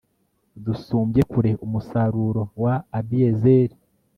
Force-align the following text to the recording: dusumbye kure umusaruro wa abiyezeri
dusumbye 0.65 1.21
kure 1.31 1.51
umusaruro 1.65 2.43
wa 2.63 2.73
abiyezeri 2.97 3.75